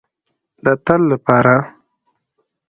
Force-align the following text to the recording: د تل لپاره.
د 0.63 0.65
تل 0.85 1.01
لپاره. 1.11 1.55